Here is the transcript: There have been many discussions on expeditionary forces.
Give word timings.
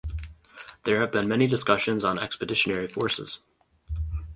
There 0.83 0.99
have 0.99 1.11
been 1.11 1.27
many 1.27 1.45
discussions 1.45 2.03
on 2.03 2.17
expeditionary 2.17 2.87
forces. 2.87 3.37